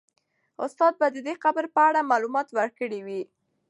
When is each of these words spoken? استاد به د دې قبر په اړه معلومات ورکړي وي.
استاد 0.65 0.93
به 0.99 1.07
د 1.11 1.17
دې 1.27 1.33
قبر 1.43 1.65
په 1.75 1.81
اړه 1.89 2.09
معلومات 2.11 2.47
ورکړي 2.51 2.99
وي. 3.05 3.21